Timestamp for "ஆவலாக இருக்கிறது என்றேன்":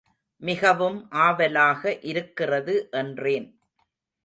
1.19-3.47